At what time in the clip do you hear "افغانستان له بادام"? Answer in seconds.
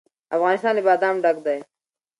0.37-1.15